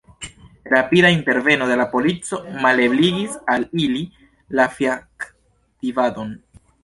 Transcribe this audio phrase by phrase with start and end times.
[0.65, 4.01] Rapida interveno de la polico malebligis al ili
[4.61, 6.33] la fiaktivadon.